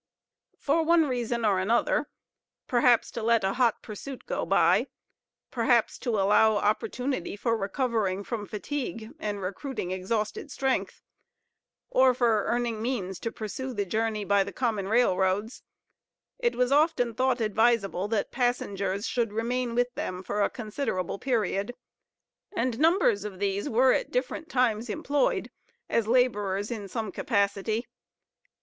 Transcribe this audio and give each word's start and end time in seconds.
For 0.57 0.81
one 0.81 1.07
reason 1.07 1.45
or 1.45 1.59
another, 1.59 2.07
perhaps 2.65 3.11
to 3.11 3.21
let 3.21 3.43
a 3.43 3.53
hot 3.53 3.83
pursuit 3.83 4.25
go 4.25 4.47
by; 4.47 4.87
perhaps 5.51 5.99
to 5.99 6.19
allow 6.19 6.55
opportunity 6.55 7.35
for 7.35 7.55
recovering 7.55 8.23
from 8.23 8.47
fatigue 8.47 9.11
and 9.19 9.43
recruiting 9.43 9.91
exhausted 9.91 10.49
strength, 10.49 11.03
or 11.91 12.15
for 12.15 12.45
earning 12.45 12.81
means 12.81 13.19
to 13.19 13.31
pursue 13.31 13.75
the 13.75 13.85
journey 13.85 14.25
by 14.25 14.43
the 14.43 14.51
common 14.51 14.87
railroads, 14.87 15.61
it 16.39 16.55
was 16.55 16.71
often 16.71 17.13
thought 17.13 17.39
advisable 17.39 18.07
that 18.07 18.31
passengers 18.31 19.05
should 19.05 19.31
remain 19.31 19.75
with 19.75 19.93
them 19.93 20.23
for 20.23 20.41
a 20.41 20.49
considerable 20.49 21.19
period; 21.19 21.75
and 22.55 22.79
numbers 22.79 23.23
of 23.23 23.37
these 23.37 23.69
were, 23.69 23.93
at 23.93 24.09
different 24.09 24.49
times, 24.49 24.89
employed 24.89 25.51
as 25.87 26.07
laborers 26.07 26.71
in 26.71 26.87
some 26.87 27.11
capacity. 27.11 27.85